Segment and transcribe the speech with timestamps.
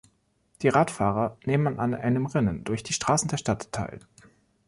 [0.63, 3.99] Die Radfahrer nehmen an einem Rennen durch die Straßen der Stadt teil